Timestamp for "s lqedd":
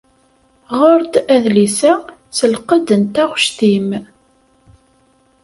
2.37-2.87